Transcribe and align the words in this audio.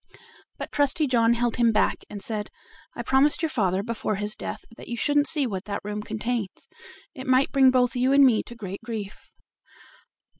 But 0.57 0.71
Trusty 0.71 1.05
John 1.05 1.33
held 1.35 1.57
him 1.57 1.71
back, 1.71 1.97
and 2.09 2.23
said: 2.23 2.49
"I 2.95 3.03
promised 3.03 3.43
your 3.43 3.49
father 3.51 3.83
before 3.83 4.15
his 4.15 4.35
death 4.35 4.65
that 4.75 4.87
you 4.87 4.97
shouldn't 4.97 5.27
see 5.27 5.45
what 5.45 5.65
that 5.65 5.81
room 5.83 6.01
contains. 6.01 6.67
It 7.13 7.27
might 7.27 7.51
bring 7.51 7.69
both 7.69 7.95
you 7.95 8.11
and 8.11 8.25
me 8.25 8.41
to 8.47 8.55
great 8.55 8.81
grief." 8.83 9.29